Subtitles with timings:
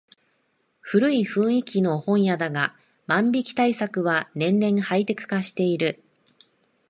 [0.81, 6.03] 古い雰囲気の本屋だが万引き対策は年々ハイテク化している